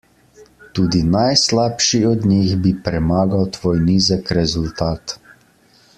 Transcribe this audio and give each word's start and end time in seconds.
Tudi 0.77 1.01
najslabši 1.15 2.01
od 2.13 2.25
njih 2.31 2.55
bi 2.65 2.73
premagal 2.89 3.47
tvoj 3.59 3.79
nizek 3.91 4.37
rezultat. 4.43 5.17